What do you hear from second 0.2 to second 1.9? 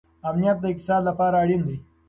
امنیت د اقتصاد لپاره اړین دی.